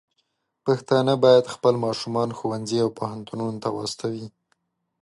پښتانه 0.65 1.13
بايد 1.23 1.45
خپل 1.55 1.73
ماشومان 1.85 2.29
ښوونځي 2.37 2.77
او 2.83 2.89
پوهنتونونو 2.99 3.57
ته 3.63 3.69
واستوي. 3.75 4.27